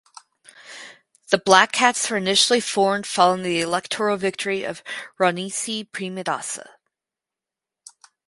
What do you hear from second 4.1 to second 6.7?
victory of Ranasinghe Premadasa.